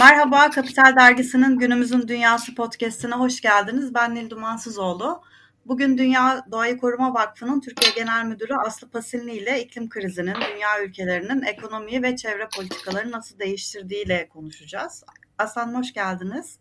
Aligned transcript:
Merhaba, 0.00 0.50
Kapital 0.50 0.96
Dergisi'nin 0.96 1.58
Günümüzün 1.58 2.08
Dünyası 2.08 2.54
podcastine 2.54 3.14
hoş 3.14 3.40
geldiniz. 3.40 3.94
Ben 3.94 4.14
Nil 4.14 4.30
Dumansızoğlu. 4.30 5.22
Bugün 5.66 5.98
Dünya 5.98 6.44
Doğayı 6.52 6.78
Koruma 6.78 7.14
Vakfı'nın 7.14 7.60
Türkiye 7.60 7.92
Genel 7.96 8.24
Müdürü 8.24 8.54
Aslı 8.54 8.90
Pasilli 8.90 9.32
ile 9.32 9.62
iklim 9.62 9.88
krizinin 9.88 10.34
dünya 10.34 10.82
ülkelerinin 10.84 11.42
ekonomiyi 11.42 12.02
ve 12.02 12.16
çevre 12.16 12.48
politikaları 12.56 13.10
nasıl 13.10 13.38
değiştirdiğiyle 13.38 14.28
konuşacağız. 14.28 15.04
Aslan 15.38 15.74
hoş 15.74 15.92
geldiniz. 15.92 16.58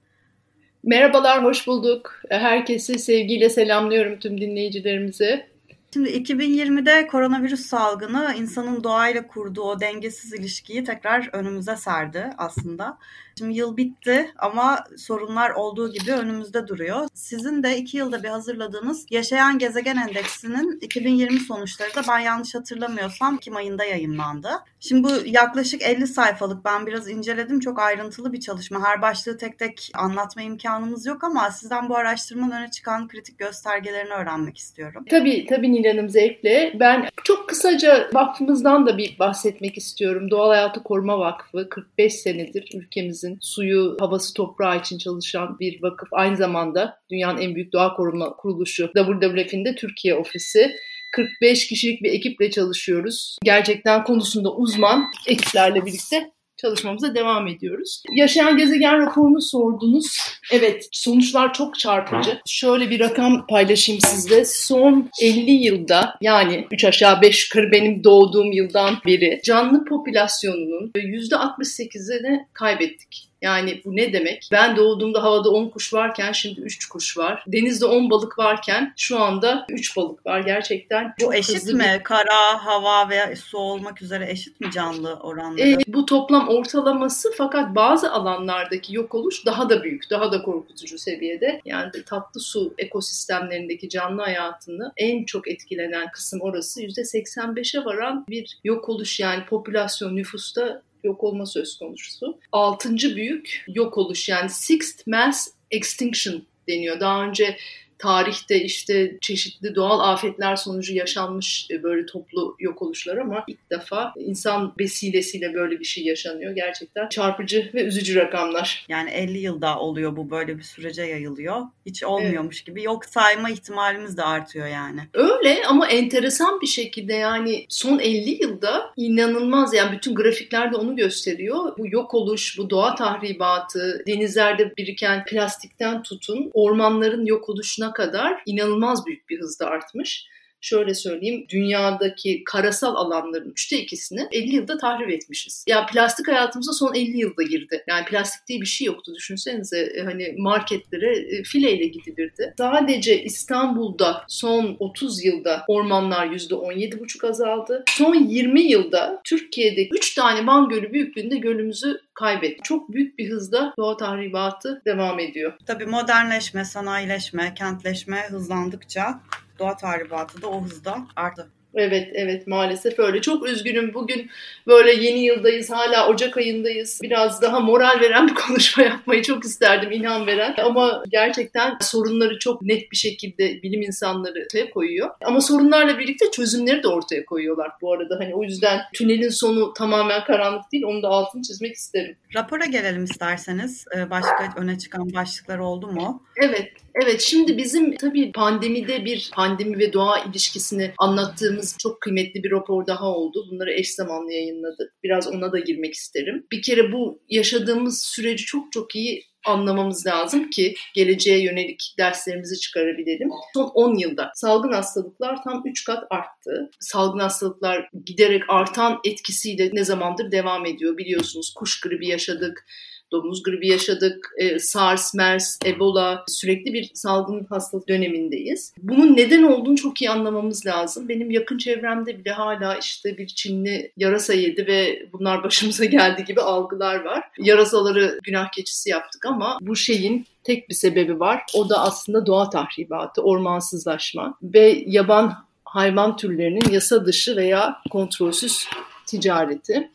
Merhabalar, 0.84 1.44
hoş 1.44 1.68
bulduk. 1.68 2.22
Herkesi 2.30 3.00
sevgiyle 3.00 3.50
selamlıyorum 3.50 4.20
tüm 4.20 4.42
dinleyicilerimizi. 4.42 5.51
Şimdi 5.94 6.10
2020'de 6.10 7.08
koronavirüs 7.08 7.66
salgını 7.66 8.36
insanın 8.38 8.84
doğayla 8.84 9.28
kurduğu 9.28 9.62
o 9.62 9.80
dengesiz 9.80 10.34
ilişkiyi 10.34 10.84
tekrar 10.84 11.30
önümüze 11.34 11.76
serdi 11.76 12.30
aslında. 12.38 12.98
Şimdi 13.38 13.58
yıl 13.58 13.78
bitti 13.78 14.32
ama 14.38 14.84
sorunlar 14.98 15.50
olduğu 15.50 15.92
gibi 15.92 16.12
önümüzde 16.12 16.68
duruyor. 16.68 17.08
Sizin 17.14 17.64
de 17.64 17.78
iki 17.78 17.98
yılda 17.98 18.24
bir 18.24 18.30
hazırladığınız 18.30 19.06
Yaşayan 19.10 19.60
Gezegen 19.60 19.98
Endeksinin 19.98 20.80
2020 20.82 21.40
sonuçları 21.40 21.96
da 21.96 22.02
ben 22.10 22.20
yanlış 22.20 22.56
hatırlamıyorsam 22.56 23.36
Ekim 23.36 23.56
ayında 23.56 23.84
yayınlandı. 23.84 24.50
Şimdi 24.80 25.04
bu 25.04 25.12
yaklaşık 25.26 25.82
50 25.82 26.08
sayfalık 26.08 26.66
ben 26.66 26.88
biraz 26.88 27.10
inceledim. 27.10 27.60
Çok 27.60 27.80
ayrıntılı 27.80 28.34
bir 28.34 28.40
çalışma. 28.40 28.84
Her 28.88 29.02
başlığı 29.02 29.38
tek 29.38 29.60
tek 29.60 29.92
anlatma 29.94 30.42
imkanımız 30.42 31.06
yok 31.06 31.24
ama 31.24 31.52
sizden 31.52 31.90
bu 31.90 31.96
araştırmanın 31.96 32.52
öne 32.52 32.72
çıkan 32.72 33.08
kritik 33.08 33.38
göstergelerini 33.38 34.14
öğrenmek 34.14 34.58
istiyorum. 34.58 35.06
Tabii 35.10 35.46
tabii 35.50 35.68
Hanım 35.90 36.10
zevkle. 36.10 36.74
Ben 36.80 37.10
çok 37.24 37.50
kısaca 37.50 38.10
vakfımızdan 38.14 38.86
da 38.86 38.98
bir 38.98 39.20
bahsetmek 39.20 39.78
istiyorum. 39.78 40.32
Doğal 40.32 40.50
Hayatı 40.50 40.84
Koruma 40.84 41.20
Vakfı 41.20 41.70
45 41.70 42.14
senedir 42.14 42.70
ülkemizin 42.74 43.38
suyu, 43.42 43.98
havası, 44.00 44.34
toprağı 44.34 44.80
için 44.80 44.98
çalışan 44.98 45.60
bir 45.60 45.84
vakıf. 45.84 46.10
Aynı 46.12 46.38
zamanda 46.38 47.00
dünyanın 47.12 47.42
en 47.42 47.56
büyük 47.56 47.74
doğa 47.74 47.94
koruma 47.94 48.36
kuruluşu 48.36 48.92
WWF'in 48.96 49.66
de 49.66 49.76
Türkiye 49.76 50.16
ofisi. 50.16 50.76
45 51.12 51.68
kişilik 51.68 52.04
bir 52.04 52.14
ekiple 52.14 52.52
çalışıyoruz. 52.52 53.38
Gerçekten 53.44 54.04
konusunda 54.04 54.54
uzman 54.54 55.04
ekiplerle 55.28 55.86
birlikte 55.86 56.32
çalışmamıza 56.62 57.16
devam 57.16 57.48
ediyoruz. 57.48 58.04
Yaşayan 58.16 58.58
gezegen 58.58 59.02
raporunu 59.02 59.42
sordunuz. 59.42 60.18
Evet 60.52 60.88
sonuçlar 60.92 61.54
çok 61.54 61.80
çarpıcı. 61.80 62.42
Şöyle 62.48 62.90
bir 62.90 63.00
rakam 63.00 63.48
paylaşayım 63.48 64.02
sizle. 64.02 64.46
Son 64.46 65.10
50 65.22 65.52
yılda 65.52 66.16
yani 66.22 66.68
3 66.72 66.86
aşağı 66.86 67.22
5 67.22 67.50
yukarı 67.50 67.72
benim 67.72 68.04
doğduğum 68.04 68.52
yıldan 68.52 68.98
beri 69.06 69.42
canlı 69.46 69.86
popülasyonunun 69.86 70.92
%68'ini 70.96 72.46
kaybettik. 72.54 73.31
Yani 73.42 73.82
bu 73.86 73.96
ne 73.96 74.14
demek? 74.14 74.50
Ben 74.52 74.76
doğduğumda 74.76 75.24
havada 75.24 75.50
10 75.50 75.70
kuş 75.70 75.94
varken 75.94 76.32
şimdi 76.32 76.62
3 76.62 76.90
kuş 76.90 77.18
var. 77.18 77.44
Denizde 77.48 77.86
10 77.86 78.10
balık 78.10 78.40
varken 78.40 78.94
şu 78.98 79.20
anda 79.20 79.66
3 79.70 79.98
balık 79.98 80.26
var. 80.26 80.40
Gerçekten 80.40 81.14
çok 81.20 81.30
Bu 81.30 81.36
eşit 81.36 81.74
mi? 81.74 81.96
Bir... 82.00 82.04
Kara, 82.04 82.66
hava 82.66 83.10
veya 83.10 83.36
su 83.36 83.58
olmak 83.58 84.02
üzere 84.02 84.32
eşit 84.32 84.62
mi 84.62 84.72
canlı 84.72 85.14
oranları? 85.14 85.70
E, 85.70 85.78
bu 85.88 86.06
toplam 86.06 86.50
ortalaması 86.50 87.32
fakat 87.38 87.76
bazı 87.76 88.12
alanlardaki 88.12 88.96
yok 88.96 89.16
oluş 89.16 89.46
daha 89.46 89.70
da 89.70 89.84
büyük, 89.84 90.10
daha 90.10 90.32
da 90.32 90.42
korkutucu 90.42 90.98
seviyede. 90.98 91.62
Yani 91.66 91.92
tatlı 92.06 92.40
su 92.40 92.74
ekosistemlerindeki 92.78 93.90
canlı 93.90 94.22
hayatını 94.22 94.94
en 94.98 95.26
çok 95.26 95.48
etkilenen 95.48 96.12
kısım 96.12 96.42
orası. 96.42 96.82
%85'e 96.82 97.86
varan 97.86 98.26
bir 98.30 98.60
yok 98.64 98.90
oluş 98.90 99.20
yani 99.20 99.46
popülasyon 99.46 100.16
nüfusta 100.16 100.82
yok 101.04 101.24
olma 101.24 101.46
söz 101.46 101.78
konusu. 101.78 102.40
Altıncı 102.52 103.16
büyük 103.16 103.66
yok 103.68 103.98
oluş 103.98 104.30
yani 104.30 104.50
sixth 104.50 105.08
mass 105.08 105.48
extinction 105.72 106.44
deniyor. 106.68 107.00
Daha 107.00 107.24
önce 107.24 107.58
tarihte 108.02 108.62
işte 108.62 109.18
çeşitli 109.22 109.76
doğal 109.76 110.00
afetler 110.14 110.56
sonucu 110.56 110.94
yaşanmış 110.94 111.68
e, 111.72 111.84
böyle 111.84 112.06
toplu 112.06 112.56
yok 112.60 112.82
oluşlar 112.82 113.18
ama 113.18 113.44
ilk 113.48 113.70
defa 113.70 114.14
insan 114.18 114.74
vesilesiyle 114.80 115.54
böyle 115.54 115.80
bir 115.80 115.86
şey 115.86 116.04
yaşanıyor. 116.04 116.56
Gerçekten 116.56 117.10
çarpıcı 117.10 117.72
ve 117.74 117.84
üzücü 117.84 118.16
rakamlar. 118.16 118.86
Yani 118.90 119.10
50 119.10 119.38
yılda 119.38 119.80
oluyor 119.80 120.16
bu 120.16 120.32
böyle 120.32 120.58
bir 120.58 120.64
sürece 120.64 121.04
yayılıyor. 121.04 121.62
Hiç 121.86 122.04
olmuyormuş 122.04 122.58
evet. 122.58 122.66
gibi. 122.66 122.84
Yok 122.84 123.06
sayma 123.06 123.50
ihtimalimiz 123.50 124.18
de 124.18 124.24
artıyor 124.24 124.68
yani. 124.68 125.02
Öyle 125.14 125.66
ama 125.68 125.88
enteresan 125.88 126.62
bir 126.62 126.68
şekilde 126.68 127.14
yani 127.14 127.66
son 127.70 128.00
50 128.00 128.44
yılda 128.44 128.94
inanılmaz 128.98 129.74
yani 129.74 129.92
bütün 129.98 130.16
grafikler 130.16 130.72
de 130.72 130.76
onu 130.76 130.96
gösteriyor. 130.96 131.78
Bu 131.78 131.88
yok 131.88 132.14
oluş, 132.14 132.58
bu 132.58 132.70
doğa 132.70 132.96
tahribatı, 132.96 134.04
denizlerde 134.08 134.74
biriken 134.78 135.26
plastikten 135.26 136.04
tutun 136.04 136.52
ormanların 136.54 137.26
yok 137.26 137.50
oluşuna 137.50 137.91
kadar 137.94 138.42
inanılmaz 138.46 139.06
büyük 139.06 139.30
bir 139.30 139.40
hızda 139.40 139.68
artmış 139.68 140.28
şöyle 140.62 140.94
söyleyeyim 140.94 141.46
dünyadaki 141.50 142.44
karasal 142.46 142.96
alanların 142.96 143.50
üçte 143.50 143.78
ikisini 143.78 144.28
50 144.32 144.56
yılda 144.56 144.78
tahrip 144.78 145.10
etmişiz. 145.10 145.66
Ya 145.68 145.78
yani 145.78 145.86
plastik 145.92 146.28
hayatımıza 146.28 146.74
son 146.74 146.94
50 146.94 147.18
yılda 147.18 147.44
girdi. 147.44 147.84
Yani 147.88 148.06
plastik 148.06 148.48
diye 148.48 148.62
bir 148.62 148.66
şey 148.66 148.88
yoktu 148.88 149.16
düşünsenize 149.16 149.80
e, 149.80 150.02
hani 150.02 150.36
marketlere 150.38 151.18
e, 151.18 151.44
fileyle 151.44 151.86
gidilirdi. 151.86 152.54
Sadece 152.58 153.24
İstanbul'da 153.24 154.24
son 154.28 154.76
30 154.80 155.26
yılda 155.26 155.64
ormanlar 155.68 156.28
%17,5 156.28 157.30
azaldı. 157.30 157.84
Son 157.88 158.16
20 158.16 158.62
yılda 158.62 159.22
Türkiye'de 159.24 159.88
3 159.88 160.16
tane 160.16 160.48
Van 160.48 160.70
Gölü 160.70 160.94
büyüklüğünde 160.94 161.38
gölümüzü 161.38 162.02
kaybetti. 162.14 162.62
Çok 162.64 162.94
büyük 162.94 163.20
bir 163.20 163.30
hızda 163.30 163.74
doğa 163.78 163.98
tahribatı 163.98 164.82
devam 164.86 165.20
ediyor. 165.20 165.54
Tabii 165.66 165.86
modernleşme, 165.86 166.66
sanayileşme, 166.66 167.54
kentleşme 167.54 168.28
hızlandıkça 168.30 169.22
doğa 169.62 169.78
tahribatı 169.78 170.42
da 170.42 170.48
o 170.48 170.62
hızda 170.64 171.08
arttı. 171.16 171.52
Evet 171.76 172.10
evet 172.14 172.48
maalesef 172.48 173.00
öyle. 173.00 173.22
Çok 173.22 173.48
üzgünüm. 173.48 173.94
Bugün 173.94 174.30
böyle 174.68 175.06
yeni 175.06 175.20
yıldayız. 175.20 175.72
Hala 175.72 176.08
Ocak 176.08 176.38
ayındayız. 176.38 177.00
Biraz 177.04 177.42
daha 177.42 177.60
moral 177.60 178.00
veren 178.00 178.28
bir 178.28 178.34
konuşma 178.48 178.84
yapmayı 178.84 179.24
çok 179.24 179.46
isterdim. 179.46 179.92
ilham 179.92 180.28
veren. 180.28 180.56
Ama 180.64 181.04
gerçekten 181.10 181.78
sorunları 181.82 182.40
çok 182.40 182.62
net 182.62 182.92
bir 182.92 182.98
şekilde 182.98 183.62
bilim 183.64 183.82
insanları 183.82 184.46
ortaya 184.46 184.70
koyuyor. 184.70 185.10
Ama 185.26 185.42
sorunlarla 185.42 186.00
birlikte 186.00 186.32
çözümleri 186.32 186.84
de 186.84 186.88
ortaya 186.88 187.26
koyuyorlar 187.26 187.72
bu 187.82 187.94
arada. 187.94 188.20
Hani 188.20 188.36
o 188.36 188.44
yüzden 188.44 188.82
tünelin 188.94 189.30
sonu 189.30 189.74
tamamen 189.74 190.24
karanlık 190.24 190.72
değil. 190.72 190.84
Onu 190.84 191.04
da 191.04 191.08
altını 191.08 191.42
çizmek 191.42 191.76
isterim. 191.76 192.16
Rapora 192.36 192.66
gelelim 192.66 193.04
isterseniz. 193.04 193.86
Ee, 193.98 194.10
başka 194.10 194.54
öne 194.58 194.78
çıkan 194.78 195.14
başlıklar 195.14 195.58
oldu 195.58 195.88
mu? 195.88 196.24
Evet. 196.38 196.72
Evet 197.04 197.22
şimdi 197.22 197.58
bizim 197.58 197.96
tabii 197.96 198.32
pandemide 198.32 199.06
bir 199.06 199.32
pandemi 199.34 199.80
ve 199.80 199.94
doğa 199.94 200.20
ilişkisini 200.20 200.92
anlattığımız 200.98 201.61
çok 201.80 202.02
kıymetli 202.02 202.44
bir 202.44 202.52
rapor 202.52 202.88
daha 202.88 203.06
oldu. 203.06 203.48
Bunları 203.52 203.74
eş 203.74 203.94
zamanlı 203.94 204.32
yayınladık. 204.32 204.94
Biraz 205.04 205.28
ona 205.28 205.52
da 205.52 205.60
girmek 205.60 205.94
isterim. 205.94 206.48
Bir 206.52 206.62
kere 206.62 206.92
bu 206.92 207.22
yaşadığımız 207.30 208.02
süreci 208.02 208.46
çok 208.46 208.72
çok 208.72 208.96
iyi 208.96 209.24
anlamamız 209.46 210.06
lazım 210.08 210.50
ki 210.50 210.76
geleceğe 210.96 211.44
yönelik 211.44 211.96
derslerimizi 212.00 212.60
çıkarabilelim. 212.60 213.30
Son 213.54 213.72
10 213.74 213.96
yılda 213.96 214.32
salgın 214.36 214.72
hastalıklar 214.72 215.44
tam 215.44 215.64
3 215.66 215.84
kat 215.84 216.04
arttı. 216.10 216.70
Salgın 216.80 217.20
hastalıklar 217.20 217.90
giderek 218.06 218.44
artan 218.48 219.00
etkisiyle 219.06 219.70
ne 219.74 219.84
zamandır 219.84 220.32
devam 220.32 220.66
ediyor 220.66 220.98
biliyorsunuz. 220.98 221.54
Kuş 221.56 221.80
gribi 221.80 222.08
yaşadık, 222.08 222.66
domuz 223.12 223.44
gribi 223.44 223.68
yaşadık, 223.68 224.32
e, 224.38 224.60
SARS, 224.60 225.14
MERS, 225.14 225.60
Ebola 225.66 226.24
sürekli 226.28 226.74
bir 226.74 226.92
salgın 226.94 227.46
hastalık 227.50 227.90
dönemindeyiz. 227.90 228.74
Bunun 228.78 229.18
neden 229.18 229.44
olduğunu 229.44 229.76
çok 229.76 230.02
iyi 230.02 230.10
anlamamız 230.10 230.66
lazım. 230.66 231.10
Benim 231.10 231.32
yakın 231.32 231.58
çevremde 231.58 232.20
bile 232.20 232.32
hala 232.32 232.78
işte 232.78 233.18
bir 233.18 233.28
Çinli 233.28 233.92
yarasa 233.98 234.34
yedi 234.34 234.68
ve 234.68 235.06
bunlar 235.14 235.44
başımıza 235.44 235.86
geldi 235.86 236.26
gibi 236.26 236.42
algılar 236.42 237.06
var. 237.06 237.24
Yarasaları 237.38 238.20
günah 238.24 238.52
keçisi 238.52 238.90
yaptık 238.90 239.26
ama 239.26 239.58
bu 239.62 239.76
şeyin 239.76 240.26
tek 240.44 240.70
bir 240.70 240.74
sebebi 240.74 241.20
var. 241.20 241.44
O 241.54 241.70
da 241.70 241.80
aslında 241.80 242.26
doğa 242.26 242.50
tahribatı, 242.50 243.22
ormansızlaşma 243.22 244.38
ve 244.44 244.84
yaban 244.88 245.34
hayvan 245.66 246.18
türlerinin 246.18 246.70
yasa 246.72 247.06
dışı 247.06 247.36
veya 247.36 247.82
kontrolsüz 247.92 248.68
ticareti. 249.06 249.92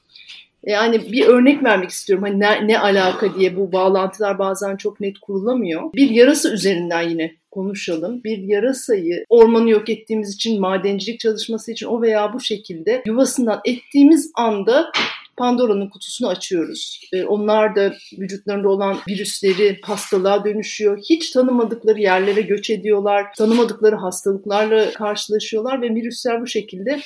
Yani 0.66 1.12
bir 1.12 1.26
örnek 1.26 1.64
vermek 1.64 1.90
istiyorum. 1.90 2.24
Hani 2.24 2.40
ne, 2.40 2.66
ne 2.66 2.78
alaka 2.78 3.34
diye 3.34 3.56
bu 3.56 3.72
bağlantılar 3.72 4.38
bazen 4.38 4.76
çok 4.76 5.00
net 5.00 5.18
kurulamıyor. 5.18 5.92
Bir 5.94 6.10
yarasa 6.10 6.50
üzerinden 6.50 7.02
yine 7.02 7.32
konuşalım. 7.50 8.24
Bir 8.24 8.38
yarasayı 8.38 9.24
ormanı 9.28 9.70
yok 9.70 9.90
ettiğimiz 9.90 10.34
için, 10.34 10.60
madencilik 10.60 11.20
çalışması 11.20 11.72
için 11.72 11.86
o 11.86 12.02
veya 12.02 12.32
bu 12.32 12.40
şekilde 12.40 13.02
yuvasından 13.06 13.60
ettiğimiz 13.64 14.30
anda 14.34 14.92
Pandora'nın 15.36 15.88
kutusunu 15.88 16.28
açıyoruz. 16.28 17.00
Ee, 17.12 17.24
onlar 17.24 17.76
da 17.76 17.94
vücutlarında 18.18 18.68
olan 18.68 18.96
virüsleri 19.08 19.78
hastalığa 19.82 20.44
dönüşüyor. 20.44 20.98
Hiç 21.10 21.30
tanımadıkları 21.30 22.00
yerlere 22.00 22.40
göç 22.40 22.70
ediyorlar. 22.70 23.26
Tanımadıkları 23.38 23.96
hastalıklarla 23.96 24.92
karşılaşıyorlar 24.92 25.82
ve 25.82 25.90
virüsler 25.90 26.42
bu 26.42 26.46
şekilde 26.46 27.00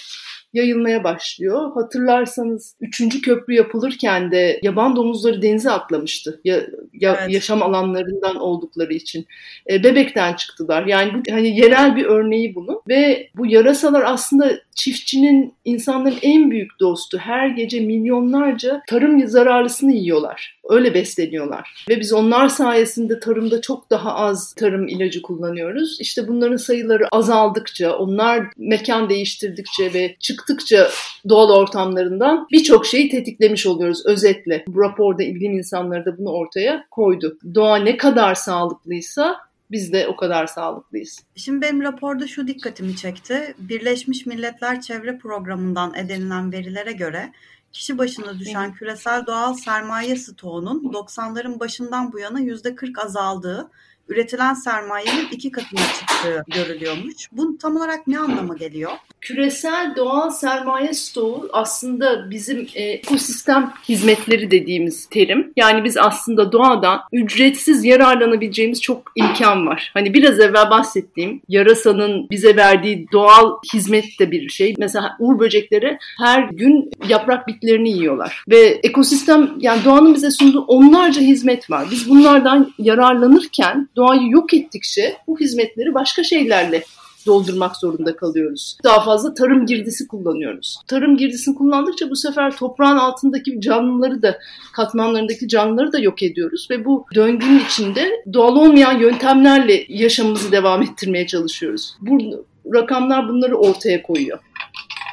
yayılmaya 0.53 1.05
başlıyor. 1.05 1.73
Hatırlarsanız 1.75 2.77
3. 2.81 3.23
köprü 3.23 3.55
yapılırken 3.55 4.33
de 4.33 4.61
yaban 4.63 4.97
domuzları 4.97 5.43
denize 5.43 5.71
atlamıştı. 5.71 6.41
Ya, 6.45 6.57
ya 6.93 7.17
evet. 7.21 7.31
yaşam 7.35 7.63
alanlarından 7.63 8.37
oldukları 8.37 8.93
için. 8.93 9.27
E, 9.71 9.85
bebekten 9.85 10.35
çıktılar. 10.35 10.87
Yani 10.87 11.13
bu 11.15 11.33
hani 11.33 11.61
yerel 11.61 11.97
bir 11.97 12.05
örneği 12.05 12.55
bunu 12.55 12.83
ve 12.89 13.31
bu 13.37 13.47
yarasalar 13.47 14.03
aslında 14.07 14.53
çiftçinin 14.81 15.55
insanların 15.65 16.19
en 16.23 16.51
büyük 16.51 16.81
dostu. 16.81 17.19
Her 17.19 17.49
gece 17.49 17.81
milyonlarca 17.81 18.83
tarım 18.89 19.29
zararlısını 19.29 19.93
yiyorlar. 19.93 20.61
Öyle 20.69 20.95
besleniyorlar. 20.95 21.85
Ve 21.89 22.01
biz 22.01 22.13
onlar 22.13 22.49
sayesinde 22.49 23.21
tarımda 23.21 23.61
çok 23.61 23.91
daha 23.91 24.15
az 24.15 24.55
tarım 24.55 24.89
ilacı 24.89 25.23
kullanıyoruz. 25.23 26.01
İşte 26.01 26.29
bunların 26.29 26.57
sayıları 26.57 27.09
azaldıkça, 27.13 27.97
onlar 27.97 28.47
mekan 28.57 29.11
değiştirdikçe 29.11 29.95
ve 29.95 30.17
çıktıkça 30.21 30.91
doğal 31.29 31.51
ortamlarından 31.51 32.47
birçok 32.53 32.87
şeyi 32.87 33.09
tetiklemiş 33.09 33.67
oluyoruz 33.67 34.07
özetle. 34.07 34.65
Bu 34.69 34.81
raporda 34.81 35.19
bilim 35.19 35.53
insanları 35.53 36.05
da 36.05 36.19
bunu 36.19 36.31
ortaya 36.31 36.85
koydu. 36.91 37.39
Doğa 37.55 37.77
ne 37.77 37.97
kadar 37.97 38.35
sağlıklıysa 38.35 39.50
biz 39.71 39.93
de 39.93 40.09
o 40.09 40.17
kadar 40.17 40.47
sağlıklıyız. 40.47 41.25
Şimdi 41.37 41.61
benim 41.61 41.83
raporda 41.83 42.27
şu 42.27 42.47
dikkatimi 42.47 42.97
çekti. 42.97 43.55
Birleşmiş 43.59 44.27
Milletler 44.27 44.81
Çevre 44.81 45.19
Programı'ndan 45.19 45.95
edinilen 45.95 46.53
verilere 46.53 46.93
göre 46.93 47.33
kişi 47.73 47.99
başına 47.99 48.39
düşen 48.39 48.75
küresel 48.75 49.27
doğal 49.27 49.55
sermaye 49.55 50.17
stoğunun 50.17 50.93
90'ların 50.93 51.61
başından 51.61 52.13
bu 52.13 52.19
yana 52.19 52.41
%40 52.41 53.01
azaldığı 53.05 53.71
üretilen 54.11 54.55
sermayenin 54.55 55.29
iki 55.33 55.51
katına 55.51 55.81
çıktığı 55.81 56.45
görülüyormuş. 56.55 57.29
Bu 57.33 57.59
tam 57.59 57.77
olarak 57.77 58.07
ne 58.07 58.19
anlama 58.19 58.55
geliyor? 58.55 58.91
Küresel 59.21 59.95
doğal 59.97 60.31
sermaye 60.31 60.95
stoğu 60.95 61.49
aslında 61.53 62.31
bizim 62.31 62.69
e, 62.75 62.83
ekosistem 62.83 63.73
hizmetleri 63.89 64.51
dediğimiz 64.51 65.07
terim. 65.07 65.53
Yani 65.57 65.85
biz 65.85 65.97
aslında 65.97 66.53
doğadan 66.53 67.01
ücretsiz 67.13 67.85
yararlanabileceğimiz 67.85 68.83
çok 68.83 69.13
imkan 69.17 69.67
var. 69.67 69.91
Hani 69.95 70.15
biraz 70.15 70.41
evvel 70.41 70.71
bahsettiğim 70.71 71.41
yarasanın 71.49 72.31
bize 72.31 72.57
verdiği 72.57 73.07
doğal 73.13 73.57
hizmet 73.75 74.21
de 74.21 74.31
bir 74.31 74.49
şey. 74.49 74.75
Mesela 74.79 75.17
uğur 75.19 75.39
böcekleri 75.39 75.99
her 76.19 76.43
gün 76.43 76.91
yaprak 77.09 77.49
bitlerini 77.49 77.91
yiyorlar. 77.91 78.45
Ve 78.49 78.81
ekosistem 78.83 79.51
yani 79.59 79.85
doğanın 79.85 80.15
bize 80.15 80.31
sunduğu 80.31 80.61
onlarca 80.61 81.21
hizmet 81.21 81.71
var. 81.71 81.89
Biz 81.91 82.09
bunlardan 82.09 82.73
yararlanırken 82.79 83.89
doğayı 84.01 84.31
yok 84.31 84.55
ettikçe 84.55 85.17
bu 85.27 85.41
hizmetleri 85.41 85.95
başka 85.95 86.23
şeylerle 86.23 86.85
doldurmak 87.27 87.77
zorunda 87.77 88.17
kalıyoruz. 88.17 88.77
Daha 88.85 89.05
fazla 89.05 89.35
tarım 89.35 89.67
girdisi 89.67 90.09
kullanıyoruz. 90.09 90.79
Tarım 90.87 91.17
girdisini 91.17 91.55
kullandıkça 91.55 92.11
bu 92.11 92.17
sefer 92.17 92.57
toprağın 92.57 92.97
altındaki 92.97 93.61
canlıları 93.61 94.23
da 94.23 94.39
katmanlarındaki 94.73 95.49
canlıları 95.49 95.93
da 95.93 95.99
yok 95.99 96.23
ediyoruz 96.23 96.69
ve 96.71 96.85
bu 96.85 97.07
döngünün 97.15 97.61
içinde 97.61 98.25
doğal 98.33 98.57
olmayan 98.57 98.99
yöntemlerle 98.99 99.85
yaşamımızı 99.89 100.53
devam 100.53 100.83
ettirmeye 100.83 101.27
çalışıyoruz. 101.27 101.97
Bu 102.01 102.45
rakamlar 102.75 103.29
bunları 103.29 103.57
ortaya 103.57 104.03
koyuyor. 104.03 104.39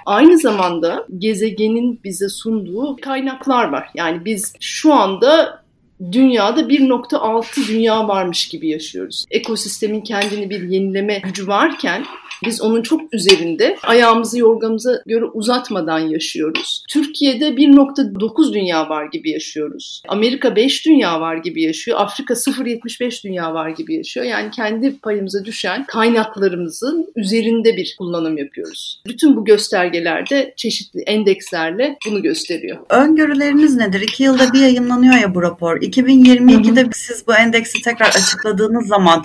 Aynı 0.05 0.37
zamanda 0.37 1.05
gezegenin 1.17 1.99
bize 2.03 2.29
sunduğu 2.29 2.95
kaynaklar 3.01 3.69
var. 3.69 3.89
Yani 3.95 4.25
biz 4.25 4.53
şu 4.59 4.93
anda 4.93 5.63
dünyada 6.11 6.61
1.6 6.61 7.67
dünya 7.67 8.07
varmış 8.07 8.47
gibi 8.47 8.69
yaşıyoruz. 8.69 9.25
Ekosistemin 9.31 10.01
kendini 10.01 10.49
bir 10.49 10.61
yenileme 10.61 11.19
gücü 11.19 11.47
varken 11.47 12.05
biz 12.45 12.61
onun 12.61 12.81
çok 12.81 13.13
üzerinde 13.13 13.77
ayağımızı 13.83 14.39
yorgamıza 14.39 15.01
göre 15.05 15.25
uzatmadan 15.25 15.99
yaşıyoruz. 15.99 16.83
Türkiye'de 16.89 17.49
1.9 17.49 18.53
dünya 18.53 18.89
var 18.89 19.05
gibi 19.05 19.31
yaşıyoruz. 19.31 20.01
Amerika 20.07 20.55
5 20.55 20.85
dünya 20.85 21.21
var 21.21 21.37
gibi 21.37 21.63
yaşıyor. 21.63 21.97
Afrika 21.99 22.33
0.75 22.33 23.23
dünya 23.23 23.53
var 23.53 23.69
gibi 23.69 23.95
yaşıyor. 23.95 24.25
Yani 24.25 24.51
kendi 24.51 24.97
payımıza 24.97 25.45
düşen 25.45 25.85
kaynaklarımızın 25.85 27.07
üzerinde 27.15 27.77
bir 27.77 27.95
kullanım 27.97 28.37
yapıyoruz. 28.37 29.01
Bütün 29.07 29.35
bu 29.35 29.45
göstergelerde 29.45 30.53
çeşitli 30.55 31.01
endekslerle 31.01 31.97
bunu 32.07 32.21
gösteriyor. 32.21 32.77
Öngörüleriniz 32.89 33.75
nedir? 33.75 34.01
İki 34.01 34.23
yılda 34.23 34.53
bir 34.53 34.59
yayınlanıyor 34.59 35.15
ya 35.15 35.35
bu 35.35 35.41
rapor. 35.41 35.81
2022'de 35.81 36.81
hı 36.81 36.85
hı. 36.85 36.89
siz 36.93 37.27
bu 37.27 37.35
endeksi 37.35 37.81
tekrar 37.81 38.07
açıkladığınız 38.07 38.87
zaman 38.87 39.23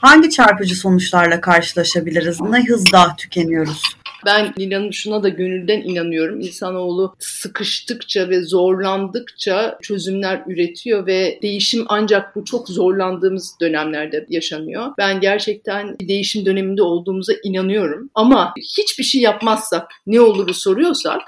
hangi 0.00 0.30
çarpıcı 0.30 0.76
sonuçlarla 0.76 1.40
karşılaşabiliriz? 1.40 2.40
Ne 2.54 2.64
hızda 2.64 3.16
tükeniyoruz? 3.18 3.82
Ben 4.26 4.54
Lina'nın 4.58 4.90
şuna 4.90 5.22
da 5.22 5.28
gönülden 5.28 5.80
inanıyorum. 5.80 6.40
İnsanoğlu 6.40 7.16
sıkıştıkça 7.18 8.28
ve 8.28 8.42
zorlandıkça 8.42 9.78
çözümler 9.82 10.42
üretiyor 10.46 11.06
ve 11.06 11.38
değişim 11.42 11.84
ancak 11.88 12.36
bu 12.36 12.44
çok 12.44 12.68
zorlandığımız 12.68 13.56
dönemlerde 13.60 14.26
yaşanıyor. 14.28 14.92
Ben 14.98 15.20
gerçekten 15.20 15.98
bir 16.00 16.08
değişim 16.08 16.46
döneminde 16.46 16.82
olduğumuza 16.82 17.32
inanıyorum. 17.44 18.10
Ama 18.14 18.54
hiçbir 18.78 19.04
şey 19.04 19.20
yapmazsak 19.20 19.90
ne 20.06 20.20
oluru 20.20 20.54
soruyorsak 20.54 21.22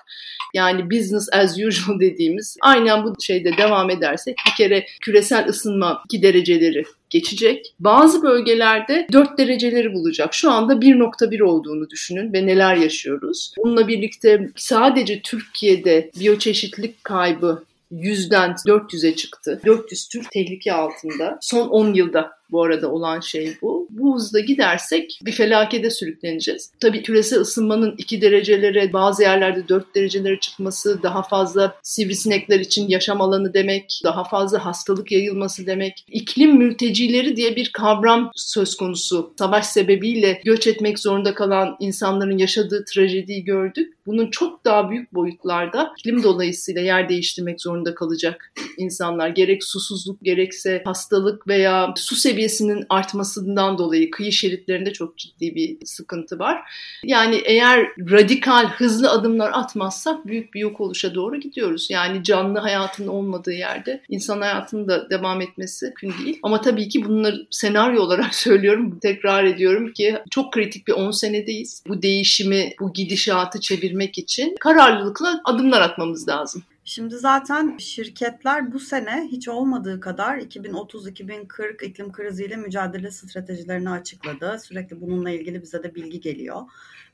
yani 0.57 0.91
business 0.91 1.29
as 1.33 1.59
usual 1.59 2.01
dediğimiz 2.01 2.57
aynen 2.63 3.05
bu 3.05 3.15
şeyde 3.21 3.57
devam 3.57 3.91
edersek 3.91 4.37
bir 4.47 4.57
kere 4.57 4.87
küresel 5.01 5.49
ısınma 5.49 6.03
2 6.05 6.23
dereceleri 6.23 6.85
geçecek. 7.11 7.75
Bazı 7.81 8.23
bölgelerde 8.23 9.07
4 9.13 9.39
dereceleri 9.39 9.93
bulacak. 9.93 10.35
Şu 10.35 10.51
anda 10.51 10.73
1.1 10.73 11.43
olduğunu 11.43 11.91
düşünün 11.91 12.33
ve 12.33 12.47
neler 12.47 12.77
yaşıyoruz. 12.77 13.55
Bununla 13.59 13.89
birlikte 13.89 14.51
sadece 14.57 15.23
Türkiye'de 15.23 16.11
biyoçeşitlik 16.21 17.05
kaybı 17.05 17.65
100'den 17.93 18.51
400'e 18.51 19.17
çıktı. 19.17 19.61
400 19.67 20.09
tür 20.09 20.25
tehlike 20.33 20.73
altında. 20.73 21.39
Son 21.41 21.69
10 21.69 21.95
yılda 21.95 22.33
bu 22.51 22.63
arada 22.63 22.93
olan 22.93 23.21
şey 23.21 23.57
bu. 23.63 23.87
Bu 23.91 24.15
hızda 24.15 24.41
gidersek 24.41 25.19
bir 25.23 25.33
felakete 25.33 25.91
sürükleneceğiz. 25.91 26.71
Tabii 26.81 27.03
küresel 27.03 27.41
ısınmanın 27.41 27.95
2 27.99 28.21
derecelere 28.21 28.93
bazı 28.93 29.23
yerlerde 29.23 29.69
4 29.69 29.95
derecelere 29.95 30.41
çıkması 30.41 31.03
daha 31.03 31.23
fazla 31.23 31.75
sivrisinekler 31.83 32.61
için 32.61 32.89
yaşam 32.89 33.21
alanı 33.21 33.55
demek, 33.55 34.01
daha 34.05 34.25
fazla 34.25 34.65
hastalık 34.65 35.13
yayılması 35.13 35.67
demek. 35.67 36.05
İklim 36.11 36.57
mültecileri 36.57 37.37
diye 37.37 37.57
bir 37.57 37.71
kavram 37.73 38.31
söz 38.35 38.77
konusu. 38.77 39.35
Savaş 39.39 39.67
sebebiyle 39.67 40.41
göç 40.45 40.67
etmek 40.67 40.99
zorunda 40.99 41.35
kalan 41.35 41.77
insanların 41.81 42.39
yaşadığı 42.39 42.85
trajediyi 42.85 43.45
gördük. 43.45 43.95
Bunun 44.07 44.31
çok 44.31 44.65
daha 44.65 44.91
büyük 44.91 45.15
boyutlarda 45.15 45.93
iklim 45.99 46.23
dolayısıyla 46.23 46.81
yer 46.81 47.09
değiştirmek 47.09 47.63
zorunda 47.63 47.95
kalacak 47.95 48.53
insanlar. 48.79 49.29
Gerek 49.29 49.65
susuzluk 49.65 50.23
gerekse 50.23 50.83
hastalık 50.85 51.49
veya 51.49 51.95
su 51.97 52.17
seviyesi 52.17 52.36
seviyesinin 52.37 52.87
artmasından 52.89 53.79
dolayı 53.79 54.11
kıyı 54.11 54.33
şeritlerinde 54.33 54.93
çok 54.93 55.19
ciddi 55.19 55.55
bir 55.55 55.77
sıkıntı 55.85 56.39
var. 56.39 56.63
Yani 57.05 57.43
eğer 57.45 57.87
radikal 58.11 58.69
hızlı 58.69 59.11
adımlar 59.11 59.51
atmazsak 59.55 60.27
büyük 60.27 60.55
bir 60.55 60.61
yok 60.61 60.81
oluşa 60.81 61.15
doğru 61.15 61.37
gidiyoruz. 61.37 61.89
Yani 61.91 62.25
canlı 62.25 62.59
hayatın 62.59 63.07
olmadığı 63.07 63.53
yerde 63.53 64.03
insan 64.09 64.41
hayatının 64.41 64.89
da 64.89 65.11
devam 65.11 65.41
etmesi 65.41 65.87
mümkün 66.03 66.25
değil. 66.25 66.39
Ama 66.43 66.61
tabii 66.61 66.89
ki 66.89 67.05
bunları 67.05 67.47
senaryo 67.51 68.03
olarak 68.03 68.35
söylüyorum, 68.35 68.99
tekrar 69.03 69.45
ediyorum 69.45 69.93
ki 69.93 70.19
çok 70.31 70.53
kritik 70.53 70.89
bir 70.89 70.93
10 70.93 71.11
senedeyiz. 71.11 71.83
Bu 71.89 72.03
değişimi, 72.03 72.73
bu 72.81 72.93
gidişatı 72.93 73.61
çevirmek 73.61 74.19
için 74.19 74.57
kararlılıkla 74.61 75.41
adımlar 75.45 75.81
atmamız 75.81 76.29
lazım. 76.29 76.63
Şimdi 76.89 77.17
zaten 77.17 77.77
şirketler 77.79 78.73
bu 78.73 78.79
sene 78.79 79.29
hiç 79.33 79.49
olmadığı 79.49 80.01
kadar 80.01 80.39
2030-2040 80.39 81.85
iklim 81.85 82.13
kriziyle 82.13 82.57
mücadele 82.57 83.11
stratejilerini 83.11 83.91
açıkladı. 83.91 84.59
Sürekli 84.65 85.01
bununla 85.01 85.31
ilgili 85.31 85.63
bize 85.63 85.83
de 85.83 85.95
bilgi 85.95 86.21
geliyor. 86.21 86.63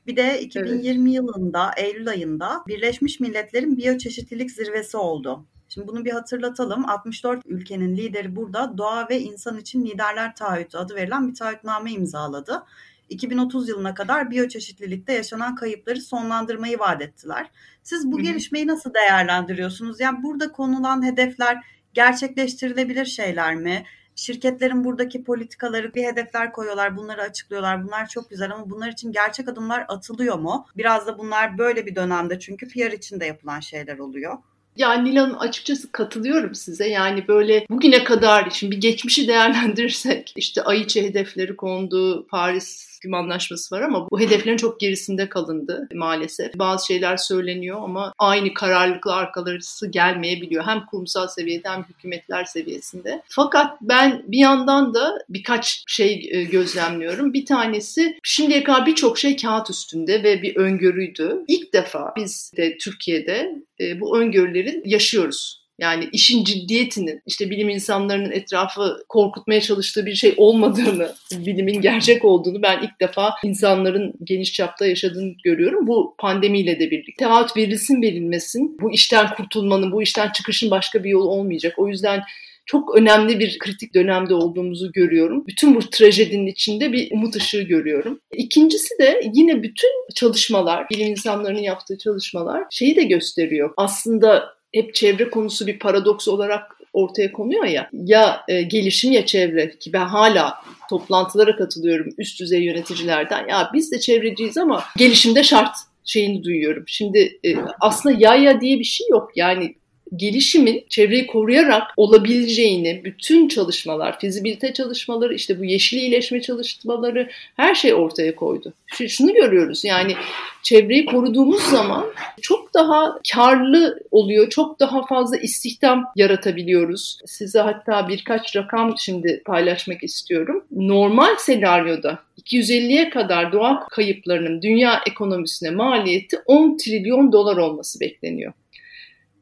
Bir 0.07 0.15
de 0.15 0.41
2020 0.41 1.09
evet. 1.09 1.15
yılında 1.15 1.71
Eylül 1.77 2.09
ayında 2.09 2.63
Birleşmiş 2.67 3.19
Milletler'in 3.19 3.77
biyoçeşitlilik 3.77 4.51
zirvesi 4.51 4.97
oldu. 4.97 5.45
Şimdi 5.69 5.87
bunu 5.87 6.05
bir 6.05 6.11
hatırlatalım. 6.11 6.89
64 6.89 7.41
ülkenin 7.45 7.97
lideri 7.97 8.35
burada 8.35 8.77
doğa 8.77 9.09
ve 9.09 9.19
insan 9.19 9.57
için 9.57 9.85
liderler 9.85 10.35
taahhütü 10.35 10.77
adı 10.77 10.95
verilen 10.95 11.29
bir 11.29 11.35
taahhütname 11.35 11.91
imzaladı. 11.91 12.63
2030 13.09 13.69
yılına 13.69 13.93
kadar 13.93 14.31
biyoçeşitlilikte 14.31 15.13
yaşanan 15.13 15.55
kayıpları 15.55 16.01
sonlandırmayı 16.01 16.79
vaat 16.79 17.01
ettiler. 17.01 17.49
Siz 17.83 18.11
bu 18.11 18.17
Hı-hı. 18.17 18.23
gelişmeyi 18.23 18.67
nasıl 18.67 18.93
değerlendiriyorsunuz? 18.93 19.99
Yani 19.99 20.23
burada 20.23 20.51
konulan 20.51 21.05
hedefler 21.05 21.57
gerçekleştirilebilir 21.93 23.05
şeyler 23.05 23.55
mi? 23.55 23.83
Şirketlerin 24.15 24.83
buradaki 24.83 25.23
politikaları 25.23 25.93
bir 25.93 26.03
hedefler 26.03 26.51
koyuyorlar, 26.51 26.97
bunları 26.97 27.21
açıklıyorlar. 27.21 27.83
Bunlar 27.83 28.07
çok 28.07 28.29
güzel 28.29 28.51
ama 28.51 28.69
bunlar 28.69 28.91
için 28.91 29.11
gerçek 29.11 29.49
adımlar 29.49 29.85
atılıyor 29.87 30.39
mu? 30.39 30.65
Biraz 30.77 31.07
da 31.07 31.17
bunlar 31.17 31.57
böyle 31.57 31.85
bir 31.85 31.95
dönemde 31.95 32.39
çünkü 32.39 32.67
PR 32.67 32.91
için 32.91 33.19
de 33.19 33.25
yapılan 33.25 33.59
şeyler 33.59 33.97
oluyor. 33.97 34.37
Yani 34.77 35.09
Nilan 35.09 35.33
açıkçası 35.33 35.91
katılıyorum 35.91 36.55
size. 36.55 36.87
Yani 36.89 37.27
böyle 37.27 37.65
bugüne 37.69 38.03
kadar 38.03 38.49
şimdi 38.49 38.75
bir 38.75 38.81
geçmişi 38.81 39.27
değerlendirirsek 39.27 40.33
işte 40.35 40.63
Aiçi 40.63 41.03
hedefleri 41.03 41.55
kondu, 41.55 42.27
Paris 42.27 42.92
iklim 43.03 43.13
anlaşması 43.13 43.75
var 43.75 43.81
ama 43.81 44.09
bu 44.11 44.19
hedeflerin 44.19 44.57
çok 44.57 44.79
gerisinde 44.79 45.29
kalındı 45.29 45.87
maalesef. 45.93 46.55
Bazı 46.55 46.87
şeyler 46.87 47.17
söyleniyor 47.17 47.81
ama 47.83 48.13
aynı 48.17 48.53
kararlılıkla 48.53 49.15
arkalarısı 49.15 49.91
gelmeyebiliyor. 49.91 50.65
Hem 50.65 50.85
kurumsal 50.85 51.27
seviyede 51.27 51.69
hem 51.69 51.83
hükümetler 51.83 52.45
seviyesinde. 52.45 53.21
Fakat 53.27 53.77
ben 53.81 54.23
bir 54.27 54.37
yandan 54.37 54.93
da 54.93 55.17
birkaç 55.29 55.83
şey 55.87 56.29
e, 56.31 56.43
gözlemliyorum. 56.43 57.33
Bir 57.33 57.45
tanesi 57.45 58.17
şimdiye 58.23 58.63
kadar 58.63 58.85
birçok 58.85 59.17
şey 59.17 59.37
kağıt 59.37 59.69
üstünde 59.69 60.23
ve 60.23 60.41
bir 60.41 60.55
öngörüydü. 60.55 61.43
İlk 61.47 61.73
defa 61.73 62.13
biz 62.15 62.51
de 62.57 62.77
Türkiye'de 62.77 63.55
e, 63.79 63.99
bu 63.99 64.17
öngörülerin 64.17 64.81
yaşıyoruz 64.85 65.62
yani 65.79 66.09
işin 66.11 66.43
ciddiyetinin 66.43 67.21
işte 67.25 67.49
bilim 67.49 67.69
insanlarının 67.69 68.31
etrafı 68.31 68.97
korkutmaya 69.09 69.61
çalıştığı 69.61 70.05
bir 70.05 70.15
şey 70.15 70.33
olmadığını, 70.37 71.11
bilimin 71.31 71.81
gerçek 71.81 72.25
olduğunu 72.25 72.61
ben 72.61 72.81
ilk 72.83 72.99
defa 73.01 73.33
insanların 73.43 74.13
geniş 74.23 74.53
çapta 74.53 74.85
yaşadığını 74.85 75.33
görüyorum. 75.43 75.87
Bu 75.87 76.15
pandemiyle 76.19 76.79
de 76.79 76.91
birlikte. 76.91 77.25
Taahhüt 77.25 77.57
verilsin 77.57 78.01
verilmesin. 78.01 78.77
Bu 78.81 78.91
işten 78.91 79.35
kurtulmanın, 79.35 79.91
bu 79.91 80.01
işten 80.01 80.31
çıkışın 80.31 80.71
başka 80.71 81.03
bir 81.03 81.09
yolu 81.09 81.27
olmayacak. 81.27 81.73
O 81.77 81.87
yüzden 81.87 82.23
çok 82.65 82.97
önemli 82.97 83.39
bir 83.39 83.59
kritik 83.59 83.93
dönemde 83.93 84.33
olduğumuzu 84.33 84.91
görüyorum. 84.91 85.47
Bütün 85.47 85.75
bu 85.75 85.89
trajedinin 85.89 86.47
içinde 86.47 86.93
bir 86.93 87.11
umut 87.11 87.35
ışığı 87.35 87.61
görüyorum. 87.61 88.19
İkincisi 88.33 88.99
de 88.99 89.21
yine 89.33 89.63
bütün 89.63 89.91
çalışmalar, 90.15 90.89
bilim 90.89 91.07
insanlarının 91.07 91.61
yaptığı 91.61 91.97
çalışmalar 91.97 92.63
şeyi 92.71 92.95
de 92.95 93.03
gösteriyor. 93.03 93.73
Aslında 93.77 94.53
hep 94.73 94.95
çevre 94.95 95.29
konusu 95.29 95.67
bir 95.67 95.79
paradoks 95.79 96.27
olarak 96.27 96.77
ortaya 96.93 97.31
konuyor 97.31 97.65
ya. 97.65 97.89
Ya 97.93 98.43
e, 98.47 98.61
gelişim 98.61 99.11
ya 99.11 99.25
çevre 99.25 99.77
ki 99.79 99.93
ben 99.93 100.05
hala 100.05 100.53
toplantılara 100.89 101.55
katılıyorum 101.55 102.09
üst 102.17 102.39
düzey 102.39 102.63
yöneticilerden. 102.63 103.47
Ya 103.47 103.69
biz 103.73 103.91
de 103.91 103.99
çevreciyiz 103.99 104.57
ama 104.57 104.83
gelişimde 104.97 105.43
şart 105.43 105.75
şeyini 106.05 106.43
duyuyorum. 106.43 106.83
Şimdi 106.87 107.39
e, 107.45 107.55
aslında 107.81 108.15
ya 108.19 108.35
ya 108.35 108.61
diye 108.61 108.79
bir 108.79 108.83
şey 108.83 109.07
yok. 109.11 109.31
Yani 109.35 109.75
gelişimin 110.15 110.85
çevreyi 110.89 111.27
koruyarak 111.27 111.83
olabileceğini 111.97 113.01
bütün 113.03 113.47
çalışmalar, 113.47 114.19
fizibilite 114.19 114.73
çalışmaları, 114.73 115.35
işte 115.35 115.59
bu 115.59 115.65
yeşil 115.65 115.97
iyileşme 115.97 116.41
çalışmaları 116.41 117.29
her 117.55 117.75
şey 117.75 117.93
ortaya 117.93 118.35
koydu. 118.35 118.73
Şunu 119.07 119.33
görüyoruz 119.33 119.83
yani 119.83 120.15
çevreyi 120.63 121.05
koruduğumuz 121.05 121.61
zaman 121.61 122.05
çok 122.41 122.73
daha 122.73 123.19
karlı 123.33 123.99
oluyor, 124.11 124.49
çok 124.49 124.79
daha 124.79 125.05
fazla 125.05 125.37
istihdam 125.37 126.05
yaratabiliyoruz. 126.15 127.19
Size 127.25 127.59
hatta 127.59 128.07
birkaç 128.07 128.55
rakam 128.55 128.95
şimdi 128.97 129.41
paylaşmak 129.45 130.03
istiyorum. 130.03 130.63
Normal 130.71 131.35
senaryoda 131.39 132.19
250'ye 132.43 133.09
kadar 133.09 133.51
doğa 133.51 133.87
kayıplarının 133.91 134.61
dünya 134.61 135.01
ekonomisine 135.07 135.69
maliyeti 135.69 136.37
10 136.45 136.77
trilyon 136.77 137.31
dolar 137.31 137.57
olması 137.57 137.99
bekleniyor 137.99 138.53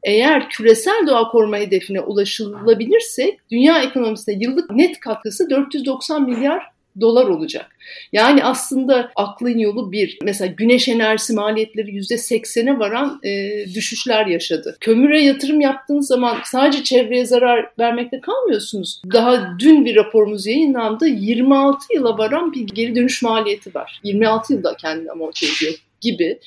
eğer 0.04 0.48
küresel 0.48 1.06
doğa 1.06 1.28
koruma 1.28 1.56
hedefine 1.56 2.00
ulaşılabilirse 2.00 3.36
dünya 3.50 3.82
ekonomisine 3.82 4.34
yıllık 4.40 4.70
net 4.70 5.00
katkısı 5.00 5.50
490 5.50 6.22
milyar 6.22 6.72
dolar 7.00 7.26
olacak. 7.26 7.76
Yani 8.12 8.44
aslında 8.44 9.12
aklın 9.16 9.58
yolu 9.58 9.92
bir. 9.92 10.18
Mesela 10.22 10.52
güneş 10.56 10.88
enerjisi 10.88 11.34
maliyetleri 11.34 11.90
%80'e 11.90 12.78
varan 12.78 13.20
e, 13.24 13.64
düşüşler 13.74 14.26
yaşadı. 14.26 14.76
Kömüre 14.80 15.22
yatırım 15.22 15.60
yaptığınız 15.60 16.06
zaman 16.06 16.38
sadece 16.44 16.82
çevreye 16.84 17.24
zarar 17.26 17.70
vermekte 17.78 18.20
kalmıyorsunuz. 18.20 19.02
Daha 19.12 19.58
dün 19.58 19.84
bir 19.84 19.96
raporumuz 19.96 20.46
yayınlandı. 20.46 21.06
26 21.06 21.94
yıla 21.94 22.18
varan 22.18 22.52
bir 22.52 22.66
geri 22.66 22.94
dönüş 22.94 23.22
maliyeti 23.22 23.74
var. 23.74 24.00
26 24.04 24.52
yılda 24.52 24.76
kendini 24.76 25.10
amorti 25.10 25.46
ediyor 25.46 25.74
gibi 26.00 26.38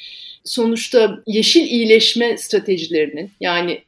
sonuçta 0.45 1.19
yeşil 1.27 1.63
iyileşme 1.63 2.37
stratejilerinin 2.37 3.31
yani 3.39 3.81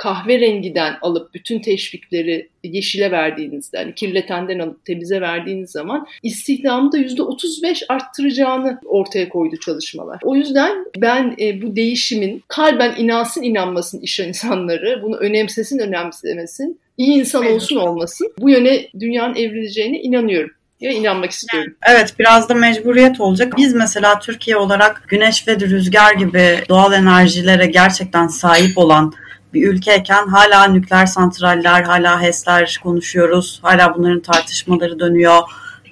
kahverengiden 0.00 0.96
alıp 1.02 1.34
bütün 1.34 1.58
teşvikleri 1.58 2.48
yeşile 2.64 3.10
verdiğinizde, 3.10 3.76
yani 3.76 3.94
kirletenden 3.94 4.58
alıp 4.58 4.84
temize 4.84 5.20
verdiğiniz 5.20 5.70
zaman 5.70 6.06
istihdamı 6.22 6.92
da 6.92 6.98
%35 6.98 7.84
arttıracağını 7.88 8.80
ortaya 8.84 9.28
koydu 9.28 9.56
çalışmalar. 9.56 10.20
O 10.22 10.36
yüzden 10.36 10.84
ben 10.96 11.36
e, 11.40 11.62
bu 11.62 11.76
değişimin 11.76 12.42
kalben 12.48 12.94
inansın 12.98 13.42
inanmasın 13.42 14.00
iş 14.00 14.20
insanları, 14.20 15.00
bunu 15.02 15.16
önemsesin 15.16 15.78
önemsemesin, 15.78 16.80
iyi 16.96 17.12
insan 17.12 17.46
olsun 17.46 17.76
olmasın 17.76 18.32
bu 18.38 18.50
yöne 18.50 18.88
dünyanın 19.00 19.34
evrileceğine 19.34 20.00
inanıyorum 20.00 20.50
ya 20.80 20.92
inanmak 20.92 21.30
istiyorum. 21.30 21.74
Evet 21.82 22.14
biraz 22.18 22.48
da 22.48 22.54
mecburiyet 22.54 23.20
olacak. 23.20 23.54
Biz 23.56 23.74
mesela 23.74 24.18
Türkiye 24.18 24.56
olarak 24.56 25.04
güneş 25.08 25.48
ve 25.48 25.60
rüzgar 25.60 26.14
gibi 26.14 26.58
doğal 26.68 26.92
enerjilere 26.92 27.66
gerçekten 27.66 28.26
sahip 28.26 28.78
olan 28.78 29.12
bir 29.54 29.68
ülkeyken 29.68 30.26
hala 30.26 30.64
nükleer 30.64 31.06
santraller, 31.06 31.82
hala 31.82 32.22
HES'ler 32.22 32.80
konuşuyoruz. 32.82 33.58
Hala 33.62 33.94
bunların 33.94 34.20
tartışmaları 34.20 34.98
dönüyor. 34.98 35.40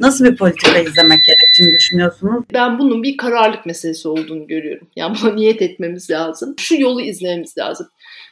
Nasıl 0.00 0.25
bir 0.25 0.37
politika 0.37 0.78
izlemek 0.78 1.18
gerektiğini 1.26 1.76
düşünüyorsunuz? 1.78 2.45
Ben 2.54 2.78
bunun 2.78 3.02
bir 3.02 3.16
kararlılık 3.16 3.66
meselesi 3.66 4.09
olduğunu 4.09 4.47
görüyorum. 4.47 4.88
Yani 4.97 5.16
buna 5.23 5.33
niyet 5.33 5.62
etmemiz 5.62 6.11
lazım. 6.11 6.54
Şu 6.59 6.80
yolu 6.80 7.00
izlememiz 7.00 7.59
lazım. 7.59 7.88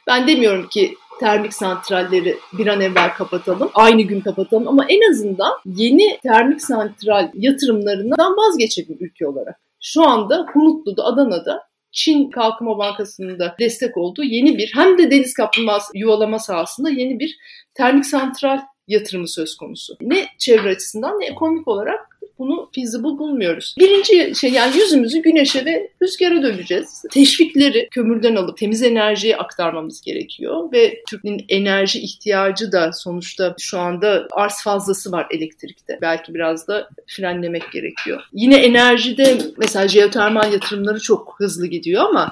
Ben 0.07 0.27
demiyorum 0.29 0.69
ki 0.69 0.95
termik 1.21 1.55
santralleri 1.55 2.37
bir 2.53 2.67
an 2.67 2.81
evvel 2.81 3.15
kapatalım. 3.15 3.71
Aynı 3.75 4.03
gün 4.03 4.21
kapatalım 4.21 4.69
ama 4.69 4.85
en 4.89 5.11
azından 5.11 5.53
yeni 5.65 6.19
termik 6.23 6.63
santral 6.63 7.31
yatırımlarından 7.35 8.37
vazgeçelim 8.37 8.97
ülke 9.01 9.27
olarak. 9.27 9.61
Şu 9.81 10.03
anda 10.03 10.47
Hunutlu'da, 10.53 11.05
Adana'da 11.05 11.63
Çin 11.93 12.31
Kalkınma 12.31 12.79
Bankası'nın 12.79 13.39
da 13.39 13.57
destek 13.61 13.97
olduğu 13.97 14.25
yeni 14.25 14.59
bir 14.59 14.73
hem 14.75 14.99
de 14.99 15.11
deniz 15.11 15.35
kaplumbağası 15.35 15.99
yuvalama 15.99 16.39
sahasında 16.39 16.91
yeni 16.91 17.21
bir 17.21 17.39
termik 17.75 18.07
santral 18.07 18.61
yatırımı 18.89 19.29
söz 19.29 19.57
konusu. 19.57 19.97
Ne 20.01 20.27
çevre 20.39 20.71
açısından 20.71 21.21
ne 21.21 21.27
ekonomik 21.27 21.69
olarak 21.69 22.16
bunu 22.39 22.71
feasible 22.75 23.19
bulmuyoruz. 23.19 23.75
Birinci 23.79 24.35
şey 24.35 24.51
yani 24.51 24.77
yüzümüzü 24.77 25.23
güneşe 25.23 25.65
ve 25.65 25.91
rüzgara 26.03 26.43
döneceğiz. 26.43 27.05
Teşvikleri 27.13 27.89
kömürden 27.91 28.37
alıp 28.37 28.59
temiz 28.59 28.83
enerjiye 28.83 29.37
aktarmamız 29.37 30.01
gerekiyor 30.01 30.73
ve 30.73 31.03
Türk'ün 31.09 31.45
enerji 31.49 32.01
ihtiyacı 32.01 32.73
da 32.73 32.93
sonuçta 32.93 33.55
şu 33.59 33.79
anda 33.79 34.29
arz 34.31 34.63
fazlası 34.65 35.13
var 35.13 35.27
elektrikte. 35.31 35.99
Belki 36.03 36.35
biraz 36.35 36.69
da 36.69 36.89
frenlemek 37.07 37.73
gerekiyor. 37.73 38.23
Yine 38.33 38.57
enerjide 38.57 39.39
mesela 39.59 39.89
jeotermal 39.89 40.53
yatırımları 40.53 41.01
çok 41.01 41.35
hızlı 41.39 41.67
gidiyor 41.67 42.05
ama 42.05 42.31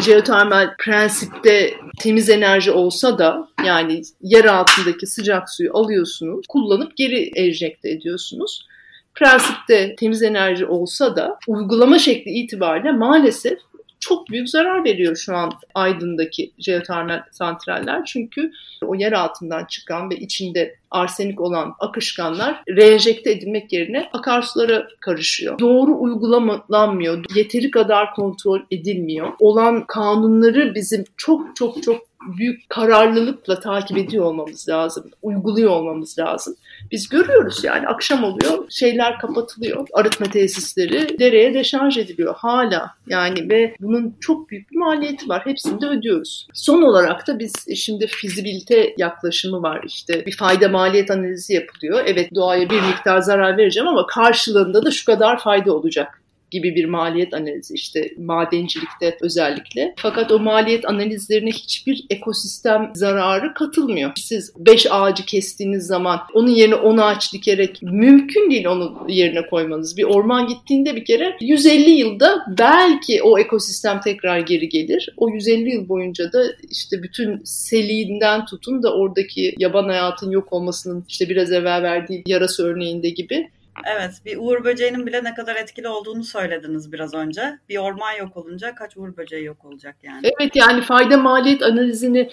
jeotermal 0.00 0.76
prensipte 0.78 1.74
temiz 1.98 2.30
enerji 2.30 2.70
olsa 2.70 3.18
da 3.18 3.48
yani 3.66 4.02
yer 4.22 4.44
altındaki 4.44 5.06
sıcak 5.06 5.50
suyu 5.50 5.76
alıyorsunuz, 5.76 6.46
kullanıp 6.48 6.96
geri 6.96 7.30
enjekte 7.36 7.90
ediyorsunuz 7.90 8.66
prensipte 9.14 9.94
temiz 9.94 10.22
enerji 10.22 10.66
olsa 10.66 11.16
da 11.16 11.38
uygulama 11.48 11.98
şekli 11.98 12.30
itibariyle 12.30 12.92
maalesef 12.92 13.58
çok 14.00 14.28
büyük 14.28 14.50
zarar 14.50 14.84
veriyor 14.84 15.16
şu 15.16 15.36
an 15.36 15.52
Aydın'daki 15.74 16.52
jeotermal 16.58 17.22
santraller. 17.30 18.04
Çünkü 18.04 18.52
o 18.84 18.94
yer 18.94 19.12
altından 19.12 19.64
çıkan 19.64 20.10
ve 20.10 20.16
içinde 20.16 20.74
arsenik 20.90 21.40
olan 21.40 21.74
akışkanlar 21.78 22.62
reenjekte 22.68 23.30
edilmek 23.30 23.72
yerine 23.72 24.08
akarsulara 24.12 24.88
karışıyor. 25.00 25.58
Doğru 25.58 26.00
uygulalanmıyor, 26.00 27.24
yeteri 27.34 27.70
kadar 27.70 28.14
kontrol 28.14 28.60
edilmiyor. 28.70 29.32
Olan 29.38 29.86
kanunları 29.86 30.74
bizim 30.74 31.04
çok 31.16 31.56
çok 31.56 31.82
çok 31.82 32.10
büyük 32.38 32.68
kararlılıkla 32.70 33.60
takip 33.60 33.98
ediyor 33.98 34.24
olmamız 34.24 34.68
lazım, 34.68 35.10
uyguluyor 35.22 35.70
olmamız 35.70 36.18
lazım. 36.18 36.56
Biz 36.92 37.08
görüyoruz 37.08 37.64
yani 37.64 37.88
akşam 37.88 38.24
oluyor, 38.24 38.70
şeyler 38.70 39.18
kapatılıyor, 39.18 39.86
arıtma 39.92 40.26
tesisleri 40.26 41.18
dereye 41.18 41.54
deşarj 41.54 41.98
ediliyor 41.98 42.34
hala 42.36 42.90
yani 43.08 43.50
ve 43.50 43.74
bunun 43.80 44.16
çok 44.20 44.50
büyük 44.50 44.70
bir 44.70 44.76
maliyeti 44.76 45.28
var. 45.28 45.42
Hepsini 45.46 45.80
de 45.80 45.86
ödüyoruz. 45.86 46.46
Son 46.52 46.82
olarak 46.82 47.26
da 47.26 47.38
biz 47.38 47.52
şimdi 47.76 48.06
fizibilite 48.06 48.94
yaklaşımı 48.98 49.62
var 49.62 49.80
işte 49.86 50.26
bir 50.26 50.36
fayda 50.36 50.68
maliyet 50.68 51.10
analizi 51.10 51.54
yapılıyor. 51.54 52.02
Evet 52.06 52.34
doğaya 52.34 52.70
bir 52.70 52.80
miktar 52.80 53.20
zarar 53.20 53.56
vereceğim 53.56 53.88
ama 53.88 54.06
karşılığında 54.06 54.84
da 54.84 54.90
şu 54.90 55.04
kadar 55.04 55.38
fayda 55.38 55.74
olacak 55.74 56.19
gibi 56.50 56.74
bir 56.74 56.84
maliyet 56.84 57.34
analizi 57.34 57.74
işte 57.74 58.10
madencilikte 58.18 59.16
özellikle. 59.20 59.94
Fakat 59.96 60.32
o 60.32 60.38
maliyet 60.38 60.88
analizlerine 60.88 61.50
hiçbir 61.50 62.04
ekosistem 62.10 62.90
zararı 62.94 63.54
katılmıyor. 63.54 64.12
Siz 64.16 64.52
5 64.58 64.86
ağacı 64.90 65.24
kestiğiniz 65.24 65.86
zaman 65.86 66.20
onun 66.34 66.50
yerine 66.50 66.74
10 66.74 66.98
ağaç 66.98 67.32
dikerek 67.32 67.82
mümkün 67.82 68.50
değil 68.50 68.66
onu 68.66 69.06
yerine 69.08 69.46
koymanız. 69.46 69.96
Bir 69.96 70.04
orman 70.04 70.46
gittiğinde 70.48 70.96
bir 70.96 71.04
kere 71.04 71.36
150 71.40 71.90
yılda 71.90 72.44
belki 72.58 73.22
o 73.22 73.38
ekosistem 73.38 74.00
tekrar 74.00 74.38
geri 74.38 74.68
gelir. 74.68 75.14
O 75.16 75.28
150 75.28 75.70
yıl 75.70 75.88
boyunca 75.88 76.32
da 76.32 76.44
işte 76.70 77.02
bütün 77.02 77.40
seliğinden 77.44 78.44
tutun 78.44 78.82
da 78.82 78.94
oradaki 78.94 79.54
yaban 79.58 79.84
hayatın 79.84 80.30
yok 80.30 80.52
olmasının 80.52 81.04
işte 81.08 81.28
biraz 81.28 81.52
evvel 81.52 81.82
verdiği 81.82 82.22
yarası 82.26 82.66
örneğinde 82.66 83.10
gibi 83.10 83.48
Evet, 83.86 84.12
bir 84.24 84.36
uğur 84.36 84.64
böceğinin 84.64 85.06
bile 85.06 85.24
ne 85.24 85.34
kadar 85.34 85.56
etkili 85.56 85.88
olduğunu 85.88 86.24
söylediniz 86.24 86.92
biraz 86.92 87.14
önce. 87.14 87.58
Bir 87.68 87.76
orman 87.78 88.12
yok 88.12 88.36
olunca 88.36 88.74
kaç 88.74 88.96
uğur 88.96 89.16
böceği 89.16 89.44
yok 89.44 89.64
olacak 89.64 89.96
yani. 90.02 90.30
Evet 90.40 90.56
yani 90.56 90.82
fayda 90.82 91.16
maliyet 91.16 91.62
analizini 91.62 92.30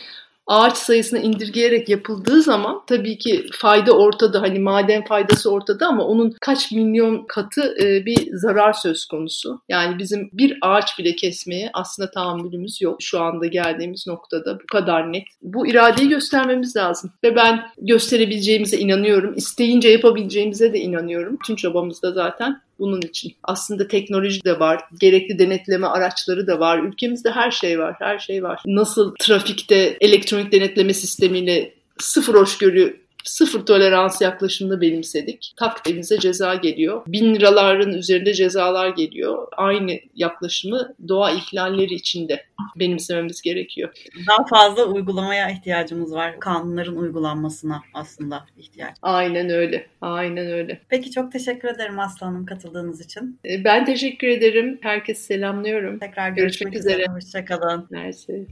ağaç 0.48 0.78
sayısını 0.78 1.20
indirgeyerek 1.20 1.90
yapıldığı 1.90 2.42
zaman 2.42 2.82
tabii 2.88 3.18
ki 3.18 3.46
fayda 3.54 3.92
ortada 3.92 4.42
hani 4.42 4.60
maden 4.60 5.04
faydası 5.06 5.52
ortada 5.52 5.88
ama 5.88 6.04
onun 6.04 6.36
kaç 6.42 6.72
milyon 6.72 7.26
katı 7.28 7.76
e, 7.82 8.06
bir 8.06 8.30
zarar 8.34 8.74
söz 8.74 9.06
konusu. 9.06 9.62
Yani 9.70 10.00
bizim 10.00 10.30
bir 10.34 10.58
ağaç 10.62 11.00
bile 11.00 11.16
kesmeye 11.16 11.70
aslında 11.74 12.12
tahammülümüz 12.12 12.82
yok 12.82 12.98
şu 13.00 13.22
anda 13.22 13.46
geldiğimiz 13.46 14.08
noktada 14.08 14.60
bu 14.60 14.66
kadar 14.72 15.14
net. 15.14 15.24
Bu 15.42 15.68
iradeyi 15.68 16.10
göstermemiz 16.10 16.76
lazım 16.76 17.12
ve 17.24 17.36
ben 17.36 17.62
gösterebileceğimize 17.78 18.78
inanıyorum. 18.78 19.34
İsteyince 19.36 19.90
yapabileceğimize 19.90 20.74
de 20.74 20.80
inanıyorum. 20.80 21.38
Tüm 21.46 21.56
çabamızda 21.56 22.12
zaten 22.12 22.62
bunun 22.80 23.02
için. 23.02 23.34
Aslında 23.44 23.88
teknoloji 23.88 24.44
de 24.44 24.60
var, 24.60 24.82
gerekli 25.00 25.40
denetleme 25.40 25.88
araçları 25.88 26.48
da 26.48 26.60
var. 26.60 26.80
Ülkemizde 26.80 27.32
her 27.32 27.52
şey 27.52 27.80
var, 27.80 27.96
her 28.00 28.20
şey 28.20 28.44
var. 28.44 28.62
Nasıl 28.66 29.16
trafikte 29.20 29.98
elektronik 30.02 30.52
denetleme 30.52 30.94
sistemiyle 30.94 31.74
sıfır 32.00 32.36
hoşgörü 32.36 33.07
sıfır 33.30 33.66
tolerans 33.66 34.22
yaklaşımını 34.22 34.82
benimsedik. 34.82 35.54
Tak 35.58 35.82
elinize 35.90 36.18
ceza 36.20 36.56
geliyor. 36.56 37.02
Bin 37.08 37.36
liraların 37.36 37.94
üzerinde 37.94 38.34
cezalar 38.34 38.90
geliyor. 38.90 39.48
Aynı 39.58 40.00
yaklaşımı 40.16 40.96
doğa 41.08 41.32
ihlalleri 41.32 41.94
içinde 41.94 42.46
benimsememiz 42.76 43.42
gerekiyor. 43.42 43.90
Daha 44.28 44.46
fazla 44.46 44.86
uygulamaya 44.86 45.50
ihtiyacımız 45.50 46.14
var. 46.14 46.40
Kanunların 46.40 46.96
uygulanmasına 46.96 47.82
aslında 47.94 48.46
ihtiyaç. 48.58 48.98
Aynen 49.02 49.50
öyle. 49.50 49.88
Aynen 50.02 50.52
öyle. 50.52 50.82
Peki 50.90 51.12
çok 51.12 51.32
teşekkür 51.32 51.68
ederim 51.68 52.00
Aslı 52.00 52.26
Hanım 52.26 52.46
katıldığınız 52.46 53.02
için. 53.02 53.40
Ben 53.64 53.86
teşekkür 53.86 54.28
ederim. 54.28 54.80
Herkese 54.82 55.22
selamlıyorum. 55.22 56.00
Tekrar 56.00 56.30
görüşmek, 56.30 56.74
görüşmek 56.74 56.76
üzere. 56.76 57.02
üzere. 57.02 57.14
Hoşçakalın. 57.16 57.88
Mersi. 57.90 58.46